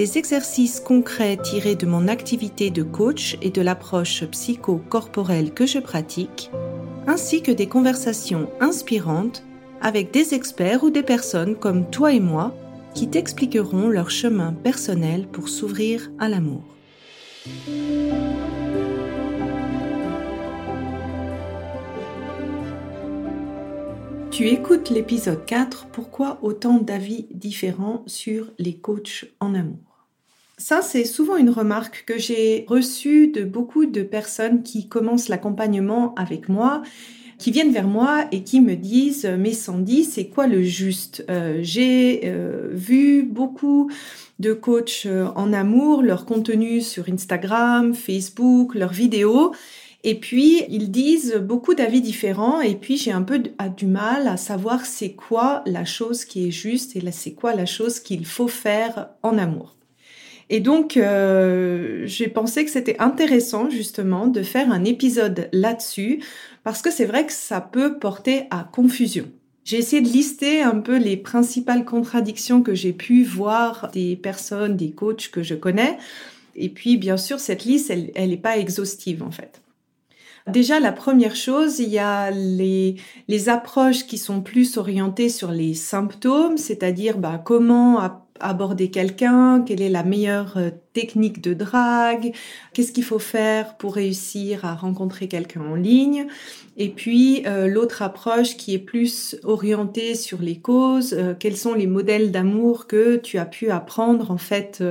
[0.00, 5.78] des exercices concrets tirés de mon activité de coach et de l'approche psycho-corporelle que je
[5.78, 6.50] pratique,
[7.06, 9.44] ainsi que des conversations inspirantes
[9.82, 12.54] avec des experts ou des personnes comme toi et moi
[12.94, 16.64] qui t'expliqueront leur chemin personnel pour s'ouvrir à l'amour.
[24.30, 29.89] Tu écoutes l'épisode 4 Pourquoi autant d'avis différents sur les coachs en amour?
[30.60, 36.14] Ça, c'est souvent une remarque que j'ai reçue de beaucoup de personnes qui commencent l'accompagnement
[36.16, 36.82] avec moi,
[37.38, 41.24] qui viennent vers moi et qui me disent Mais Sandy, c'est quoi le juste?
[41.30, 43.90] Euh, J'ai euh, vu beaucoup
[44.38, 49.54] de coachs euh, en amour, leur contenu sur Instagram, Facebook, leurs vidéos.
[50.04, 53.42] Et puis, ils disent beaucoup d'avis différents et puis j'ai un peu
[53.76, 57.66] du mal à savoir c'est quoi la chose qui est juste et c'est quoi la
[57.66, 59.79] chose qu'il faut faire en amour.
[60.52, 66.24] Et donc, euh, j'ai pensé que c'était intéressant justement de faire un épisode là-dessus,
[66.64, 69.26] parce que c'est vrai que ça peut porter à confusion.
[69.62, 74.76] J'ai essayé de lister un peu les principales contradictions que j'ai pu voir des personnes,
[74.76, 75.96] des coachs que je connais.
[76.56, 79.62] Et puis, bien sûr, cette liste, elle n'est pas exhaustive en fait.
[80.48, 82.96] Déjà, la première chose, il y a les,
[83.28, 88.00] les approches qui sont plus orientées sur les symptômes, c'est-à-dire bah, comment
[88.40, 92.32] aborder quelqu'un, quelle est la meilleure euh, technique de drague,
[92.72, 96.26] qu'est-ce qu'il faut faire pour réussir à rencontrer quelqu'un en ligne.
[96.76, 101.74] Et puis euh, l'autre approche qui est plus orientée sur les causes, euh, quels sont
[101.74, 104.82] les modèles d'amour que tu as pu apprendre en fait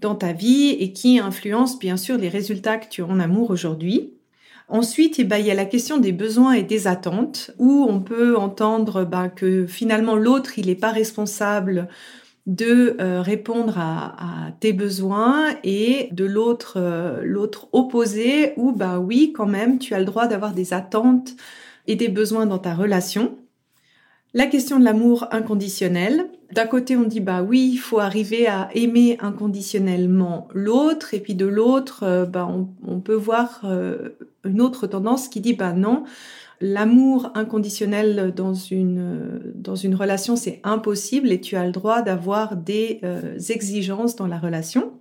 [0.00, 3.50] dans ta vie et qui influencent bien sûr les résultats que tu as en amour
[3.50, 4.12] aujourd'hui.
[4.68, 8.00] Ensuite, eh ben, il y a la question des besoins et des attentes, où on
[8.00, 11.88] peut entendre ben, que finalement l'autre, il n'est pas responsable
[12.46, 19.32] de euh, répondre à, tes besoins et de l'autre euh, l'autre opposé où bah oui
[19.34, 21.34] quand même tu as le droit d'avoir des attentes
[21.88, 23.36] et des besoins dans ta relation.
[24.32, 26.26] La question de l'amour inconditionnel.
[26.52, 31.34] D'un côté on dit bah oui il faut arriver à aimer inconditionnellement l'autre et puis
[31.34, 33.64] de l'autre euh, bah, on, on, peut voir
[34.44, 36.04] une autre tendance qui dit bah non
[36.60, 42.56] L'amour inconditionnel dans une, dans une relation, c'est impossible et tu as le droit d'avoir
[42.56, 44.92] des euh, exigences dans la relation.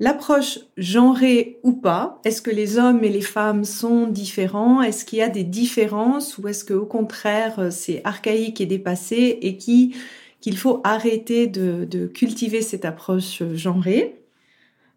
[0.00, 4.80] L'approche genrée ou pas, est-ce que les hommes et les femmes sont différents?
[4.82, 9.56] Est-ce qu'il y a des différences ou est-ce qu'au contraire c'est archaïque et dépassé et
[9.56, 9.94] qui
[10.40, 14.22] qu'il faut arrêter de, de cultiver cette approche genrée?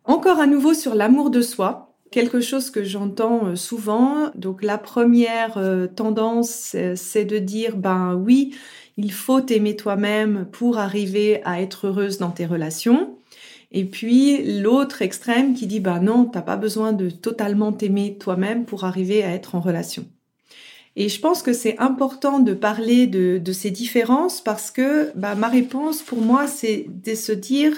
[0.05, 4.29] Encore à nouveau sur l'amour de soi, quelque chose que j'entends euh, souvent.
[4.35, 8.55] Donc la première euh, tendance, c'est de dire, ben oui,
[8.97, 13.17] il faut t'aimer toi-même pour arriver à être heureuse dans tes relations.
[13.71, 18.65] Et puis l'autre extrême qui dit, ben non, t'as pas besoin de totalement t'aimer toi-même
[18.65, 20.05] pour arriver à être en relation.
[20.95, 25.47] Et je pense que c'est important de parler de, ces différences parce que ben, ma
[25.47, 27.73] réponse pour moi, c'est de se dire,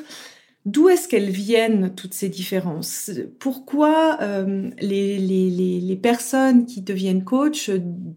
[0.65, 3.11] D'où est-ce qu'elles viennent toutes ces différences?
[3.37, 7.69] Pourquoi euh, les, les, les, personnes qui deviennent coach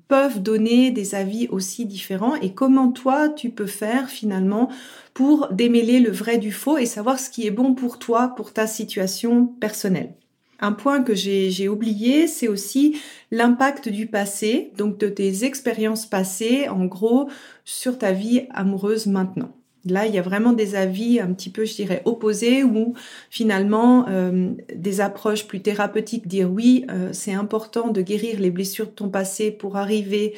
[0.09, 2.37] peuvent donner des avis aussi différents?
[2.37, 4.70] Et comment toi tu peux faire finalement
[5.12, 8.54] pour démêler le vrai du faux et savoir ce qui est bon pour toi, pour
[8.54, 10.14] ta situation personnelle?
[10.58, 12.98] Un point que j'ai oublié, c'est aussi
[13.31, 17.28] l'impact du passé, donc de tes expériences passées, en gros,
[17.66, 19.57] sur ta vie amoureuse maintenant.
[19.91, 22.94] Là, il y a vraiment des avis un petit peu, je dirais, opposés où
[23.31, 28.87] finalement euh, des approches plus thérapeutiques dire oui, euh, c'est important de guérir les blessures
[28.87, 30.35] de ton passé pour arriver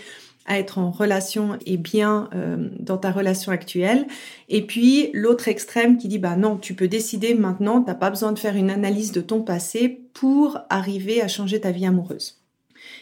[0.47, 4.07] à être en relation et bien euh, dans ta relation actuelle.
[4.49, 8.33] Et puis l'autre extrême qui dit bah non, tu peux décider maintenant, t'as pas besoin
[8.33, 12.41] de faire une analyse de ton passé pour arriver à changer ta vie amoureuse.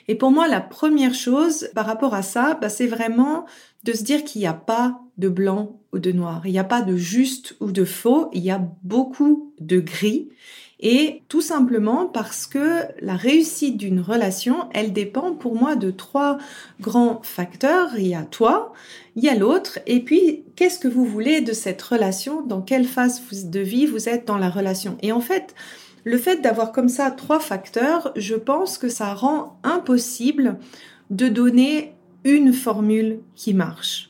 [0.08, 3.46] Et pour moi, la première chose par rapport à ça, bah, c'est vraiment
[3.84, 6.64] de se dire qu'il n'y a pas de blanc ou de noir, il n'y a
[6.64, 10.28] pas de juste ou de faux, il y a beaucoup de gris.
[10.80, 16.38] Et tout simplement parce que la réussite d'une relation, elle dépend pour moi de trois
[16.80, 17.98] grands facteurs.
[17.98, 18.72] Il y a toi,
[19.16, 22.86] il y a l'autre, et puis qu'est-ce que vous voulez de cette relation, dans quelle
[22.86, 24.96] phase de vie vous êtes dans la relation?
[25.02, 25.54] Et en fait,
[26.04, 30.58] Le fait d'avoir comme ça trois facteurs, je pense que ça rend impossible
[31.10, 31.92] de donner
[32.24, 34.07] une formule qui marche.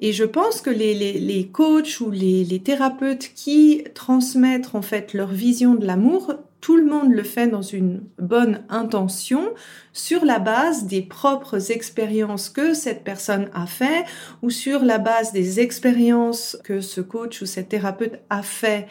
[0.00, 5.12] Et je pense que les, les, coachs ou les, les, thérapeutes qui transmettent en fait
[5.12, 9.52] leur vision de l'amour, tout le monde le fait dans une bonne intention
[9.92, 14.04] sur la base des propres expériences que cette personne a fait
[14.42, 18.86] ou sur la base des expériences que ce coach ou cette thérapeute a fait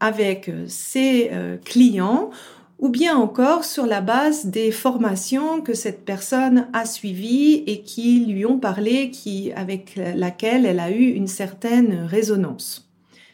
[0.00, 2.30] avec ses euh, clients
[2.78, 8.24] ou bien encore sur la base des formations que cette personne a suivies et qui
[8.26, 12.88] lui ont parlé, qui, avec laquelle elle a eu une certaine résonance.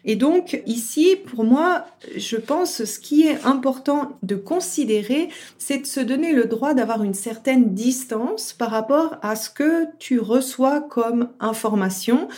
[0.07, 5.87] Et donc ici, pour moi, je pense ce qui est important de considérer, c'est de
[5.87, 10.83] se donner le droit d'avoir une certaine distance par rapport à ce que tu reçois
[10.83, 12.29] comme information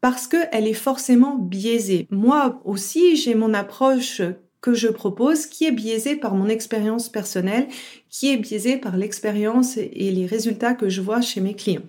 [0.00, 2.06] parce qu'elle est forcément biaisée.
[2.10, 4.22] Moi aussi, j'ai mon approche
[4.60, 7.68] que je propose qui est biaisé par mon expérience personnelle,
[8.10, 11.82] qui est biaisé par l'expérience et les résultats que je vois chez mes clients.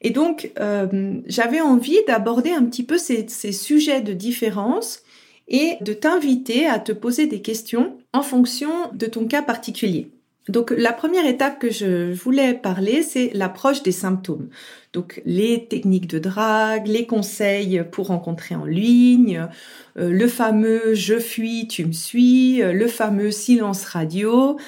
[0.00, 5.02] Et donc, euh, j'avais envie d'aborder un petit peu ces, ces, sujets de différence
[5.48, 10.10] et de t'inviter à te poser des questions en fonction de ton cas particulier.
[10.48, 14.48] Donc la première étape que je voulais parler, c'est l'approche des symptômes.
[14.92, 19.48] Donc les techniques de drague, les conseils pour rencontrer en ligne,
[19.96, 24.58] euh, le fameux je fuis, tu me suis, euh, le fameux silence radio.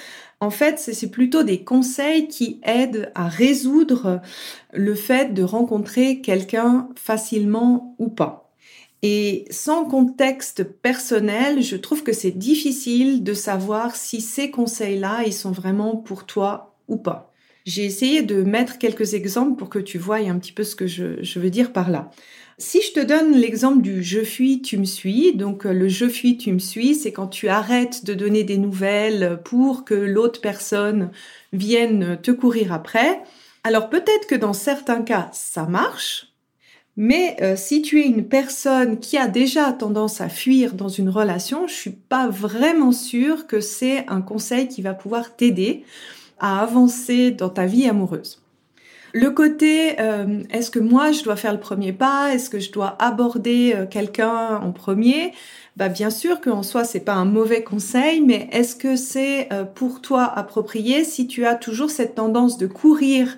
[0.40, 4.20] En fait, c'est plutôt des conseils qui aident à résoudre
[4.72, 8.45] le fait de rencontrer quelqu'un facilement ou pas.
[9.02, 15.32] Et sans contexte personnel, je trouve que c'est difficile de savoir si ces conseils-là, ils
[15.32, 17.32] sont vraiment pour toi ou pas.
[17.66, 20.86] J'ai essayé de mettre quelques exemples pour que tu vois un petit peu ce que
[20.86, 22.10] je, veux dire par là.
[22.58, 26.08] Si je te donne l'exemple du je fuis, tu me suis, donc euh, le je
[26.08, 30.40] fuis, tu me suis, c'est quand tu arrêtes de donner des nouvelles pour que l'autre
[30.40, 31.10] personne
[31.52, 33.20] vienne te courir après.
[33.62, 36.35] Alors peut-être que dans certains cas, ça marche,
[36.96, 41.10] mais euh, si tu es une personne qui a déjà tendance à fuir dans une
[41.10, 45.84] relation, je suis pas vraiment sûre que c'est un conseil qui va pouvoir t'aider
[46.38, 48.42] à avancer dans ta vie amoureuse.
[49.12, 52.72] Le côté euh, est-ce que moi je dois faire le premier pas, est-ce que je
[52.72, 55.32] dois aborder euh, quelqu'un en premier?
[55.76, 60.00] Bah bien sûr qu'en soi c'est pas un mauvais conseil, mais est-ce que c'est pour
[60.00, 63.36] toi approprié si tu as toujours cette tendance de courir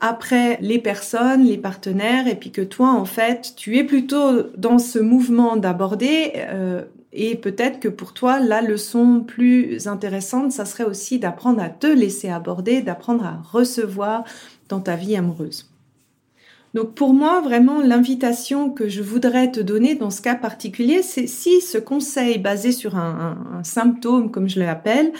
[0.00, 4.78] après les personnes, les partenaires, et puis que toi, en fait, tu es plutôt dans
[4.78, 6.82] ce mouvement d'aborder, euh,
[7.12, 11.86] et peut-être que pour toi, la leçon plus intéressante, ça serait aussi d'apprendre à te
[11.86, 14.24] laisser aborder, d'apprendre à recevoir
[14.68, 15.70] dans ta vie amoureuse.
[16.74, 21.28] Donc pour moi, vraiment, l'invitation que je voudrais te donner dans ce cas particulier, c'est
[21.28, 25.12] si ce conseil basé sur un, un symptôme, comme je l'appelle,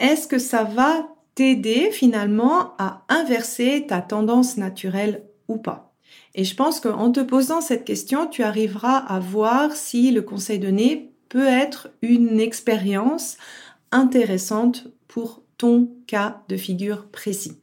[0.00, 1.06] est-ce que ça va
[1.36, 5.94] t'aider finalement à inverser ta tendance naturelle ou pas.
[6.34, 10.58] Et je pense qu'en te posant cette question, tu arriveras à voir si le conseil
[10.58, 13.36] donné peut être une expérience
[13.92, 17.58] intéressante pour ton cas de figure précis.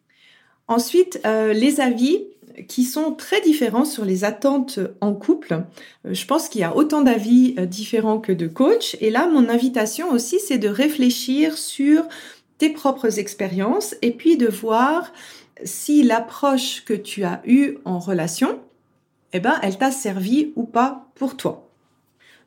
[0.68, 2.24] Ensuite, euh, les avis
[2.68, 5.64] qui sont très différents sur les attentes en couple.
[6.06, 8.96] Euh, je pense qu'il y a autant d'avis euh, différents que de coachs.
[9.02, 12.04] Et là, mon invitation aussi, c'est de réfléchir sur
[12.58, 15.12] tes propres expériences et puis de voir
[15.64, 18.60] si l'approche que tu as eue en relation,
[19.34, 21.70] eh ben, elle t'a servi ou pas pour toi.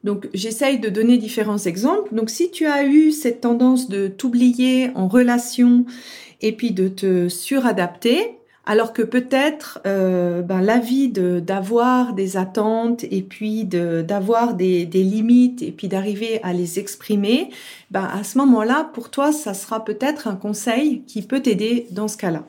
[0.04, 2.14] Donc, j'essaye de donner différents exemples.
[2.14, 5.84] Donc, si tu as eu cette tendance de t'oublier en relation
[6.40, 13.22] et puis de te suradapter, alors que peut-être euh, ben, l'avis d'avoir des attentes et
[13.22, 17.50] puis d'avoir des, des, limites et puis d'arriver à les exprimer,
[17.92, 22.08] ben, à ce moment-là, pour toi, ça sera peut-être un conseil qui peut t'aider dans
[22.08, 22.42] ce cas-là.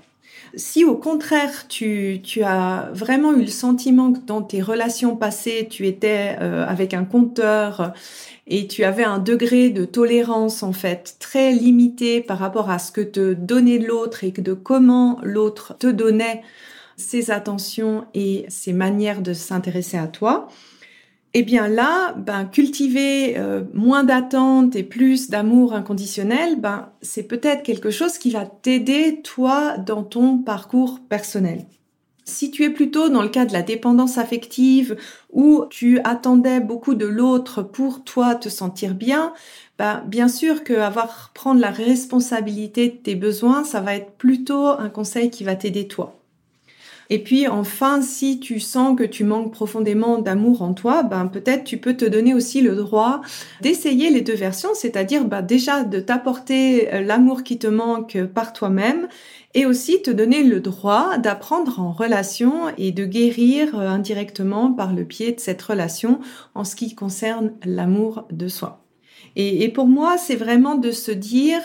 [0.56, 5.68] Si au contraire, tu, tu, as vraiment eu le sentiment que dans tes relations passées,
[5.70, 7.94] tu étais euh, avec un compteur
[8.48, 12.92] et tu avais un degré de tolérance en fait très limité par rapport à ce
[12.92, 16.42] que te donnait l'autre et de comment l'autre te donnait
[16.96, 20.48] ses attentions et ses manières de s'intéresser à toi,
[21.34, 27.64] eh bien là, ben, cultiver euh, moins d'attente et plus d'amour inconditionnel, ben, c'est peut-être
[27.64, 31.66] quelque chose qui va t'aider toi dans ton parcours personnel.
[32.28, 34.98] Si tu es plutôt dans le cas de la dépendance affective
[35.32, 39.34] où tu attendais beaucoup de l'autre pour toi te sentir bien,
[39.80, 44.68] bah, bien sûr que avoir prendre la responsabilité de tes besoins, ça va être plutôt
[44.68, 46.17] un conseil qui va t'aider toi.
[47.10, 51.64] Et puis enfin, si tu sens que tu manques profondément d'amour en toi, ben peut-être
[51.64, 53.22] tu peux te donner aussi le droit
[53.62, 58.52] d'essayer les deux versions, c'est-à-dire ben, déjà de t'apporter euh, l'amour qui te manque par
[58.52, 59.08] toi-même
[59.54, 64.94] et aussi te donner le droit d'apprendre en relation et de guérir euh, indirectement par
[64.94, 66.20] le pied de cette relation
[66.56, 68.84] en ce qui concerne l'amour de soi.
[69.38, 71.62] Et, et pour moi, c'est vraiment de se dire,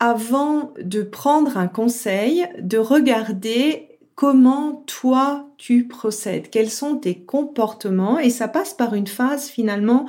[0.00, 3.87] avant de prendre un conseil, de regarder
[4.18, 8.18] comment toi tu procèdes, quels sont tes comportements?
[8.18, 10.06] Et ça passe par une phase finalement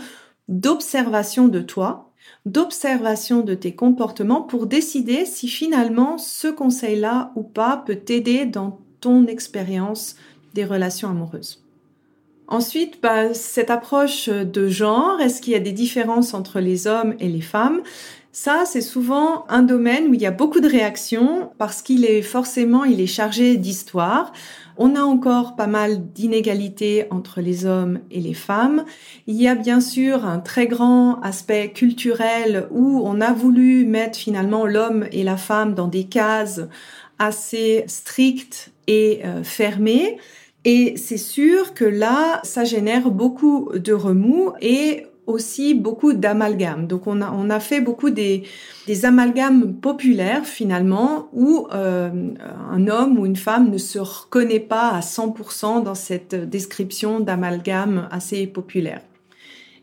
[0.47, 2.11] d'observation de toi,
[2.47, 8.79] d'observation de tes comportements pour décider si finalement ce conseil-là ou pas peut t'aider dans
[8.99, 10.15] ton expérience
[10.55, 11.63] des relations amoureuses.
[12.47, 17.13] Ensuite, bah, cette approche de genre, est-ce qu'il y a des différences entre les hommes
[17.19, 17.81] et les femmes?
[18.31, 22.21] Ça, c'est souvent un domaine où il y a beaucoup de réactions parce qu'il est
[22.21, 24.31] forcément, il est chargé d'histoire.
[24.77, 28.85] On a encore pas mal d'inégalités entre les hommes et les femmes.
[29.25, 34.17] Il y a bien sûr un très grand aspect culturel où on a voulu mettre
[34.17, 36.61] finalement l'homme et la femme dans des cases
[37.17, 40.17] assez strictes et euh, fermées.
[40.65, 46.87] Et c'est sûr que là, ça génère beaucoup de remous et aussi beaucoup d'amalgames.
[46.87, 48.43] Donc on a, on a fait beaucoup des,
[48.87, 52.09] des amalgames populaires finalement où euh,
[52.71, 58.07] un homme ou une femme ne se reconnaît pas à 100% dans cette description d'amalgame
[58.11, 59.01] assez populaire.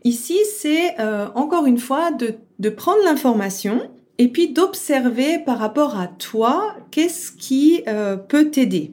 [0.04, 5.98] Ici, c'est euh, encore une fois de, de prendre l'information et puis d'observer par rapport
[5.98, 8.92] à toi qu'est-ce qui euh, peut t'aider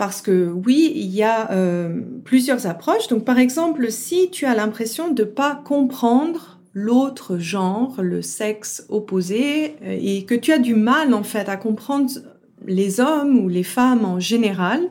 [0.00, 3.08] parce que oui, il y a euh, plusieurs approches.
[3.08, 9.76] Donc par exemple, si tu as l'impression de pas comprendre l'autre genre, le sexe opposé,
[9.82, 12.08] euh, et que tu as du mal en fait à comprendre
[12.64, 14.88] les hommes ou les femmes en général,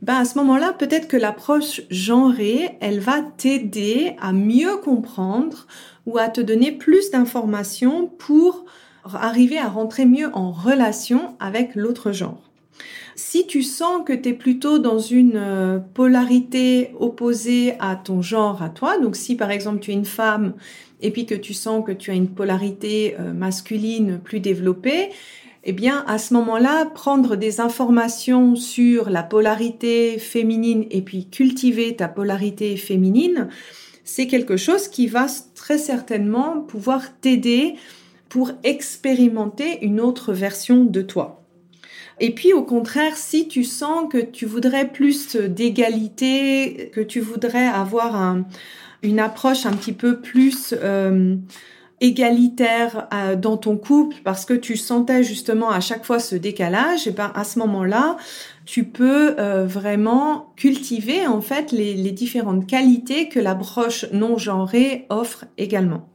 [0.00, 5.66] ben à ce moment-là, peut-être que l'approche genrée, elle va t'aider à mieux comprendre
[6.06, 8.64] ou à te donner plus d'informations pour
[9.04, 12.47] arriver à rentrer mieux en relation avec l'autre genre.
[13.20, 18.62] Si tu sens que tu es plutôt dans une euh, polarité opposée à ton genre,
[18.62, 20.54] à toi, donc si par exemple tu es une femme
[21.00, 25.08] et puis que tu sens que tu as une polarité euh, masculine plus développée,
[25.64, 31.96] eh bien, à ce moment-là, prendre des informations sur la polarité féminine et puis cultiver
[31.96, 33.48] ta polarité féminine,
[34.04, 37.74] c'est quelque chose qui va très certainement pouvoir t'aider
[38.28, 41.37] pour expérimenter une autre version de toi.
[42.20, 47.66] Et puis au contraire, si tu sens que tu voudrais plus d'égalité, que tu voudrais
[47.66, 48.36] avoir
[49.02, 51.36] une approche un petit peu plus euh,
[52.00, 57.06] égalitaire euh, dans ton couple, parce que tu sentais justement à chaque fois ce décalage,
[57.06, 58.16] et ben à ce moment-là,
[58.64, 64.38] tu peux euh, vraiment cultiver en fait les, les différentes qualités que la broche non
[64.38, 66.08] genrée offre également.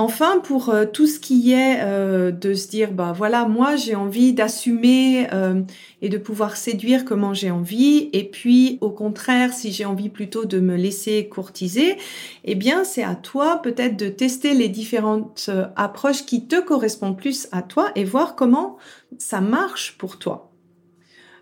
[0.00, 3.96] Enfin, pour euh, tout ce qui est euh, de se dire, bah voilà, moi j'ai
[3.96, 5.62] envie d'assumer euh,
[6.02, 10.44] et de pouvoir séduire comment j'ai envie, et puis au contraire, si j'ai envie plutôt
[10.44, 11.96] de me laisser courtiser,
[12.44, 17.48] eh bien c'est à toi peut-être de tester les différentes approches qui te correspondent plus
[17.50, 18.76] à toi et voir comment
[19.18, 20.47] ça marche pour toi.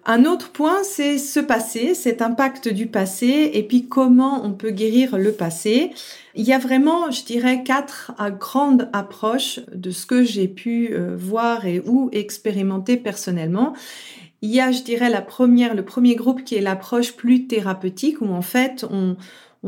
[0.08, 4.70] Un autre point, c'est ce passé, cet impact du passé, et puis comment on peut
[4.70, 5.90] guérir le passé.
[6.36, 11.16] Il y a vraiment, je dirais, quatre grandes approches de ce que j'ai pu euh,
[11.18, 13.74] voir et ou expérimenter personnellement.
[14.42, 18.20] Il y a, je dirais, la première, le premier groupe qui est l'approche plus thérapeutique,
[18.20, 19.16] où en fait, on,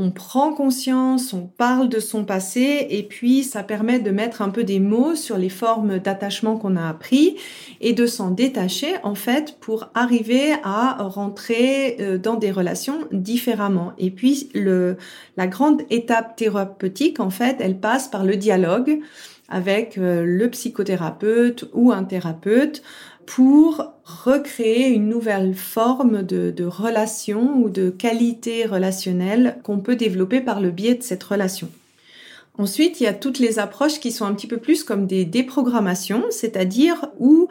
[0.00, 4.50] on prend conscience, on parle de son passé et puis ça permet de mettre un
[4.50, 7.36] peu des mots sur les formes d'attachement qu'on a appris
[7.80, 13.92] et de s'en détacher en fait pour arriver à rentrer euh, dans des relations différemment.
[13.98, 14.98] Et puis le,
[15.36, 19.00] la grande étape thérapeutique en fait, elle passe par le dialogue
[19.48, 22.82] avec euh, le psychothérapeute ou un thérapeute
[23.28, 30.62] pour recréer une nouvelle forme de, relation ou de qualité relationnelle qu'on peut développer par
[30.62, 31.68] le biais de cette relation.
[32.56, 35.26] Ensuite, il y a toutes les approches qui sont un petit peu plus comme des
[35.26, 37.48] déprogrammations, c'est-à-dire où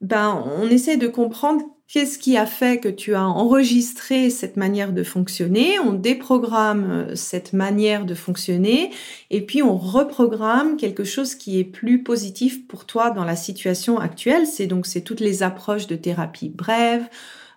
[0.00, 4.92] ben, on essaie de comprendre Qu'est-ce qui a fait que tu as enregistré cette manière
[4.92, 5.78] de fonctionner?
[5.78, 8.90] On déprogramme euh, cette manière de fonctionner
[9.30, 13.98] et puis on reprogramme quelque chose qui est plus positif pour toi dans la situation
[13.98, 14.46] actuelle.
[14.46, 17.06] C'est donc c'est toutes les approches de thérapie brève,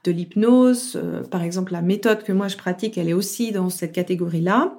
[0.04, 0.98] de l'hypnose.
[1.02, 4.76] Euh, par exemple, la méthode que moi je pratique, elle est aussi dans cette catégorie-là.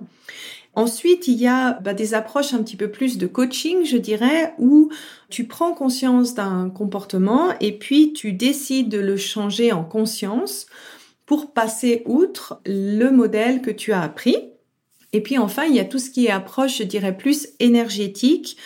[0.79, 4.55] Ensuite, il y a bah, des approches un petit peu plus de coaching, je dirais,
[4.59, 4.93] où
[5.29, 10.67] tu prends conscience d'un comportement et puis tu décides de le changer en conscience
[11.27, 14.37] pour passer outre le modèle que tu as appris.
[15.13, 18.57] Et puis enfin, il y a tout ce qui est approche, je dirais, plus énergétique,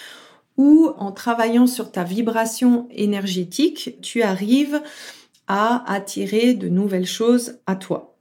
[0.58, 4.82] où en travaillant sur ta vibration énergétique, tu arrives
[5.48, 8.11] à attirer de nouvelles choses à toi.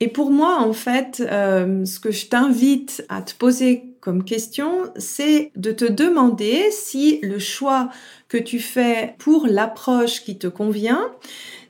[0.00, 4.92] Et pour moi, en fait, euh, ce que je t'invite à te poser comme question,
[4.96, 7.90] c'est de te demander si le choix
[8.28, 11.10] que tu fais pour l'approche qui te convient,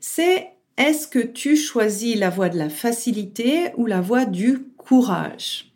[0.00, 5.72] c'est est-ce que tu choisis la voie de la facilité ou la voie du courage?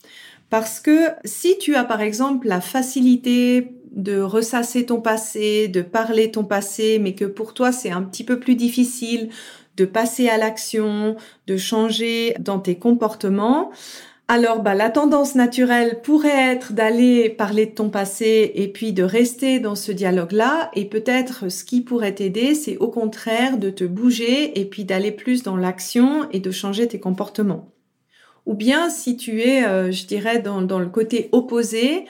[0.50, 6.30] Parce que si tu as par exemple la facilité de ressasser ton passé, de parler
[6.30, 9.30] ton passé, mais que pour toi c'est un petit peu plus difficile
[9.82, 11.16] de passer à l'action,
[11.48, 13.72] de changer dans tes comportements,
[14.28, 19.02] alors bah, la tendance naturelle pourrait être d'aller parler de ton passé et puis de
[19.02, 20.70] rester dans ce dialogue-là.
[20.74, 25.10] Et peut-être ce qui pourrait t'aider, c'est au contraire de te bouger et puis d'aller
[25.10, 27.72] plus dans l'action et de changer tes comportements.
[28.46, 32.04] Ou bien si tu es, euh, je dirais, dans, dans le côté opposé,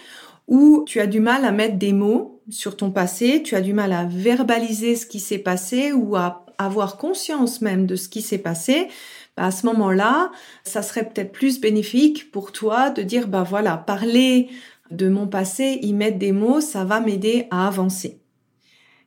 [0.46, 3.72] où tu as du mal à mettre des mots sur ton passé, tu as du
[3.72, 8.23] mal à verbaliser ce qui s'est passé ou à avoir conscience même de ce qui
[8.23, 8.88] s'est passé,
[9.37, 10.30] bah, à ce moment-là,
[10.64, 14.49] ça serait peut-être plus bénéfique pour toi de dire, bah voilà, parler
[14.90, 18.18] de mon passé, y mettre des mots, ça va m'aider à avancer.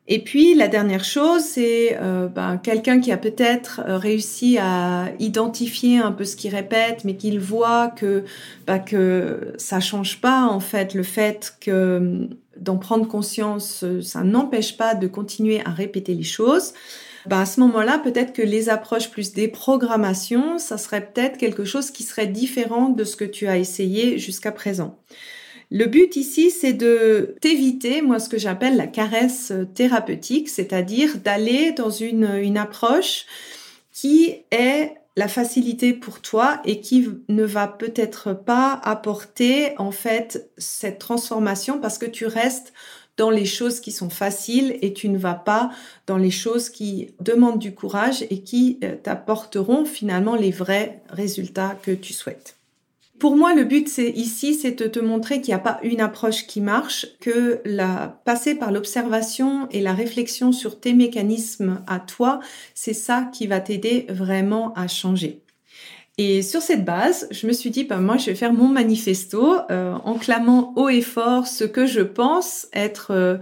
[0.08, 5.10] Et puis la dernière chose, c'est euh, ben, quelqu'un qui a peut-être euh, réussi à
[5.20, 8.24] identifier un peu ce qu'il répète, mais qu'il voit que
[8.68, 14.78] bah, que ça change pas en fait le fait que d'en prendre conscience, ça n'empêche
[14.78, 16.74] pas de continuer à répéter les choses.
[17.28, 21.66] Bah à ce moment-là, peut-être que les approches plus des programmations, ça serait peut-être quelque
[21.66, 25.00] chose qui serait différent de ce que tu as essayé jusqu'à présent.
[25.72, 31.72] Le but ici, c'est de t'éviter, moi, ce que j'appelle la caresse thérapeutique, c'est-à-dire d'aller
[31.72, 33.26] dans une, une approche
[33.92, 40.50] qui est la facilité pour toi et qui ne va peut-être pas apporter en fait
[40.58, 42.74] cette transformation parce que tu restes
[43.18, 45.72] dans les choses qui sont faciles et tu ne vas pas
[46.08, 51.78] dans les choses qui demandent du courage et qui euh, t'apporteront finalement les vrais résultats
[51.82, 52.56] que tu souhaites.
[53.18, 56.02] Pour moi, le but c'est ici, c'est de te montrer qu'il n'y a pas une
[56.02, 62.00] approche qui marche, que la passer par l'observation et la réflexion sur tes mécanismes à
[62.02, 62.42] toi,
[62.74, 65.45] c'est ça qui va t'aider vraiment à changer.
[66.18, 69.58] Et sur cette base, je me suis dit, bah, moi, je vais faire mon manifesto
[69.70, 73.38] euh, en clamant haut et fort ce que je pense être euh,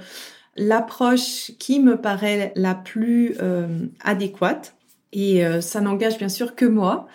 [0.55, 3.67] l'approche qui me paraît la plus euh,
[4.03, 4.75] adéquate.
[5.15, 7.05] Et ça n'engage bien sûr que moi.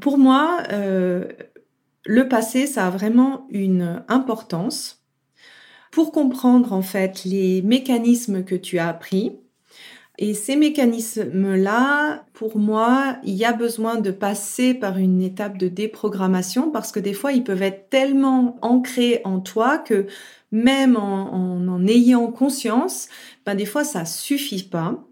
[0.00, 5.02] Pour moi, le passé, ça a vraiment une importance
[5.90, 9.40] pour comprendre en fait les mécanismes que tu as appris
[10.18, 15.68] et ces mécanismes-là, pour moi, il y a besoin de passer par une étape de
[15.68, 20.06] déprogrammation parce que des fois, ils peuvent être tellement ancrés en toi que
[20.52, 23.08] même en en, ayant conscience,
[23.44, 25.04] ben des fois, ça suffit pas.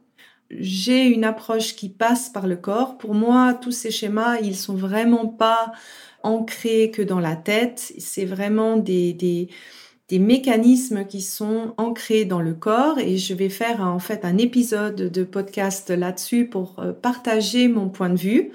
[0.50, 2.96] J'ai une approche qui passe par le corps.
[2.96, 5.72] Pour moi, tous ces schémas, ils sont vraiment pas
[6.22, 7.92] ancrés que dans la tête.
[7.98, 9.48] C'est vraiment des, des
[10.08, 14.36] des mécanismes qui sont ancrés dans le corps et je vais faire en fait un
[14.36, 18.52] épisode de podcast là-dessus pour euh, partager mon point de vue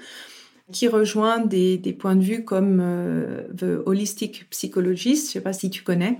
[0.72, 5.68] qui rejoint des, points de vue comme euh, The Holistic Psychologist, je sais pas si
[5.70, 6.18] tu connais.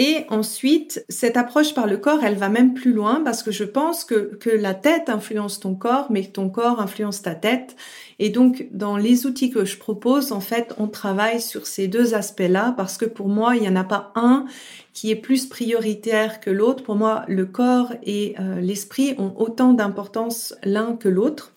[0.00, 3.64] Et ensuite, cette approche par le corps, elle va même plus loin parce que je
[3.64, 7.74] pense que, que la tête influence ton corps, mais ton corps influence ta tête.
[8.20, 12.14] Et donc, dans les outils que je propose, en fait, on travaille sur ces deux
[12.14, 14.46] aspects-là parce que pour moi, il n'y en a pas un
[14.92, 16.84] qui est plus prioritaire que l'autre.
[16.84, 21.54] Pour moi, le corps et euh, l'esprit ont autant d'importance l'un que l'autre.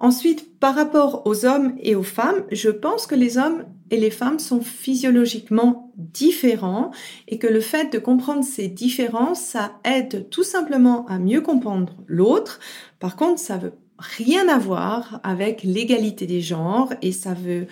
[0.00, 4.10] Ensuite, par rapport aux hommes et aux femmes, je pense que les hommes et les
[4.10, 6.90] femmes sont physiologiquement différents
[7.28, 11.92] et que le fait de comprendre ces différences, ça aide tout simplement à mieux comprendre
[12.06, 12.60] l'autre.
[12.98, 17.66] Par contre, ça veut rien à voir avec l'égalité des genres et ça veut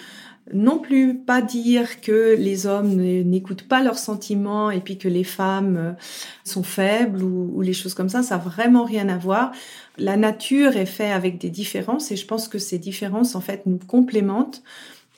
[0.53, 5.25] non plus pas dire que les hommes n'écoutent pas leurs sentiments et puis que les
[5.25, 5.93] femmes euh,
[6.45, 9.53] sont faibles ou, les choses comme ça, ça n'a vraiment rien à voir.
[9.97, 13.67] La nature est faite avec des différences et je pense que ces différences en fait
[13.67, 14.63] nous complémentent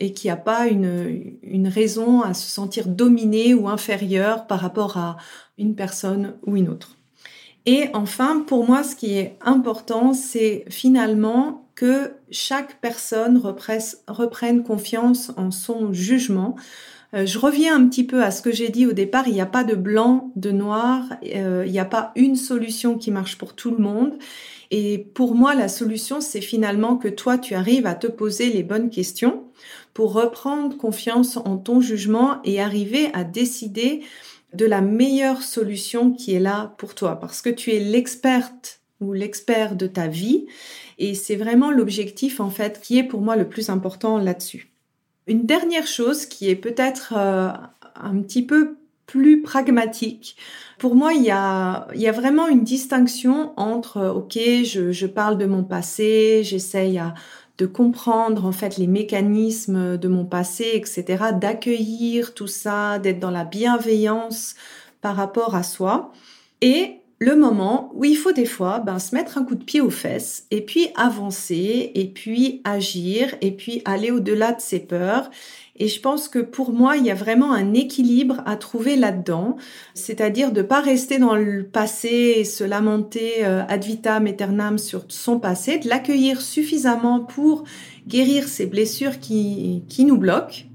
[0.00, 4.60] et qu'il n'y a pas une, une raison à se sentir dominé ou inférieur par
[4.60, 5.18] rapport à
[5.58, 6.96] une personne ou une autre.
[7.66, 13.40] Et enfin, pour moi, ce qui est important, c'est finalement que chaque personne
[14.06, 16.56] reprenne confiance en son jugement,
[17.12, 19.40] Euh, je reviens un petit peu à ce que j'ai dit au départ, il n'y
[19.40, 21.02] a pas de blanc, de noir,
[21.34, 24.16] euh, il n'y a pas une solution qui marche pour tout le monde.
[24.70, 28.62] Et pour moi, la solution, c'est finalement que toi, tu arrives à te poser les
[28.62, 29.42] bonnes questions
[29.92, 34.02] pour reprendre confiance en ton jugement et arriver à décider
[34.54, 37.18] de la meilleure solution qui est là pour toi.
[37.18, 40.46] Parce que tu es l'experte ou l'expert de ta vie.
[40.98, 44.70] Et c'est vraiment l'objectif, en fait, qui est pour moi le plus important là-dessus.
[45.26, 47.50] Une dernière chose qui est peut-être euh,
[47.94, 50.36] un petit peu plus pragmatique.
[50.78, 54.92] Pour moi, il y a, il y a vraiment une distinction entre, euh, OK, je,
[54.92, 57.00] je parle de mon passé, j'essaye
[57.58, 63.30] de comprendre en fait les mécanismes de mon passé, etc., d'accueillir tout ça, d'être dans
[63.30, 64.54] la bienveillance
[65.02, 66.12] par rapport à soi.
[66.62, 69.83] Et le moment où il faut des fois ben, se mettre un coup de pied
[69.83, 75.30] aux fesses et puis avancer et puis agir et puis aller au-delà de ses peurs.
[75.76, 79.56] Et je pense que pour moi, il y a vraiment un équilibre à trouver là-dedans,
[79.92, 85.04] c'est-à-dire de pas rester dans le passé et se lamenter euh, ad vitam aeternam sur
[85.09, 87.64] son passé, de l'accueillir suffisamment pour
[88.09, 90.69] guérir ces blessures qui, qui nous bloquent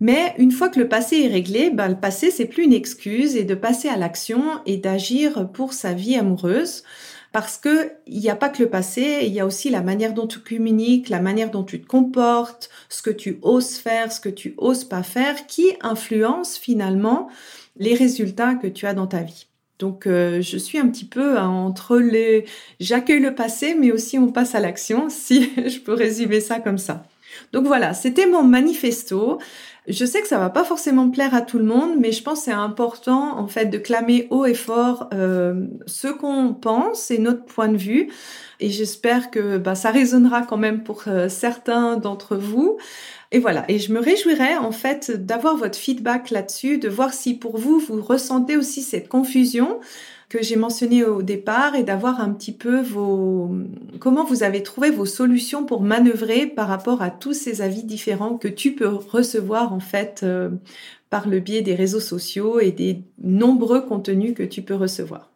[0.00, 3.36] mais une fois que le passé est réglé, ben, le passé, c'est plus une excuse
[3.36, 6.82] et de passer à l'action et d'agir pour sa vie amoureuse.
[7.32, 10.14] Parce que il n'y a pas que le passé, il y a aussi la manière
[10.14, 14.20] dont tu communiques, la manière dont tu te comportes, ce que tu oses faire, ce
[14.20, 17.28] que tu oses pas faire, qui influence finalement
[17.76, 19.48] les résultats que tu as dans ta vie.
[19.80, 22.44] Donc euh, je suis un petit peu hein, entre les
[22.78, 26.78] j'accueille le passé mais aussi on passe à l'action si je peux résumer ça comme
[26.78, 27.02] ça.
[27.52, 29.38] Donc voilà, c'était mon manifesto.
[29.86, 32.38] Je sais que ça va pas forcément plaire à tout le monde, mais je pense
[32.38, 37.18] que c'est important en fait de clamer haut et fort euh, ce qu'on pense et
[37.18, 38.10] notre point de vue.
[38.60, 42.78] Et j'espère que bah, ça résonnera quand même pour euh, certains d'entre vous.
[43.30, 43.66] Et voilà.
[43.68, 47.78] Et je me réjouirais en fait d'avoir votre feedback là-dessus, de voir si pour vous
[47.78, 49.80] vous ressentez aussi cette confusion
[50.42, 53.50] j'ai mentionné au départ et d'avoir un petit peu vos
[54.00, 58.36] comment vous avez trouvé vos solutions pour manœuvrer par rapport à tous ces avis différents
[58.36, 60.50] que tu peux recevoir en fait euh,
[61.10, 65.30] par le biais des réseaux sociaux et des nombreux contenus que tu peux recevoir.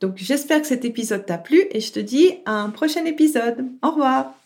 [0.00, 3.66] Donc j'espère que cet épisode t'a plu et je te dis à un prochain épisode.
[3.82, 4.37] Au revoir.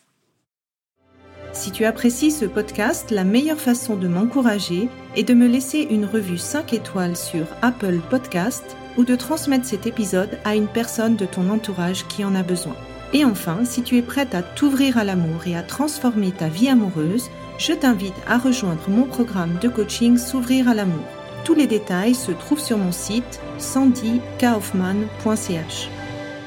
[1.53, 6.05] Si tu apprécies ce podcast, la meilleure façon de m'encourager est de me laisser une
[6.05, 11.25] revue 5 étoiles sur Apple Podcast ou de transmettre cet épisode à une personne de
[11.25, 12.75] ton entourage qui en a besoin.
[13.13, 16.69] Et enfin, si tu es prête à t'ouvrir à l'amour et à transformer ta vie
[16.69, 21.05] amoureuse, je t'invite à rejoindre mon programme de coaching S'ouvrir à l'amour.
[21.45, 25.89] Tous les détails se trouvent sur mon site sandykaufman.ch.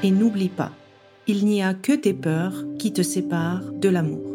[0.03, 0.71] Et n'oublie pas,
[1.27, 4.26] il n'y a que tes peurs qui te séparent de l'amour.